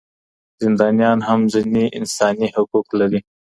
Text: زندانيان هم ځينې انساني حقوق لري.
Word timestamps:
زندانيان 0.63 1.17
هم 1.27 1.41
ځينې 1.53 1.83
انساني 1.99 2.47
حقوق 2.55 2.87
لري. 2.99 3.19